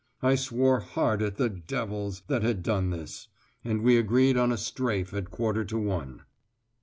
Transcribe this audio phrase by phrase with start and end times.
[0.23, 3.27] I swore hard at the devils that had done this;
[3.63, 6.23] and we agreed on a "strafe" at a quarter to one.